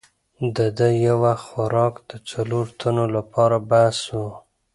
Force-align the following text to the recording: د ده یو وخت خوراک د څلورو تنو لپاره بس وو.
د 0.55 0.57
ده 0.77 0.87
یو 1.05 1.17
وخت 1.25 1.43
خوراک 1.49 1.93
د 2.09 2.11
څلورو 2.29 2.71
تنو 2.79 3.05
لپاره 3.15 3.57
بس 3.69 3.97
وو. 4.15 4.29